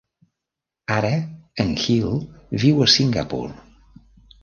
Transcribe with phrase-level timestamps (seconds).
[0.95, 1.11] Ara,
[1.65, 2.19] en Heal
[2.67, 3.99] viu a Singapore.